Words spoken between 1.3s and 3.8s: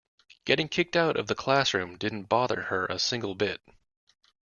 classroom didn't bother her a single bit.